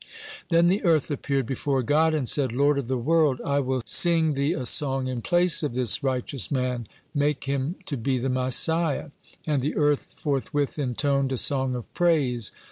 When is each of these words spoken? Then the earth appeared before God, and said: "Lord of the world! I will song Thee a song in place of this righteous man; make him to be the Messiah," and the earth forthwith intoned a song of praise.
Then 0.49 0.65
the 0.65 0.83
earth 0.83 1.11
appeared 1.11 1.45
before 1.45 1.83
God, 1.83 2.15
and 2.15 2.27
said: 2.27 2.53
"Lord 2.55 2.79
of 2.79 2.87
the 2.87 2.97
world! 2.97 3.39
I 3.45 3.59
will 3.59 3.83
song 3.85 4.33
Thee 4.33 4.51
a 4.51 4.65
song 4.65 5.07
in 5.07 5.21
place 5.21 5.61
of 5.61 5.75
this 5.75 6.03
righteous 6.03 6.49
man; 6.49 6.87
make 7.13 7.43
him 7.43 7.75
to 7.85 7.97
be 7.97 8.17
the 8.17 8.27
Messiah," 8.27 9.11
and 9.45 9.61
the 9.61 9.75
earth 9.75 10.15
forthwith 10.17 10.79
intoned 10.79 11.31
a 11.31 11.37
song 11.37 11.75
of 11.75 11.93
praise. 11.93 12.51